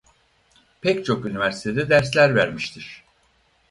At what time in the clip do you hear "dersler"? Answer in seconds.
1.89-2.35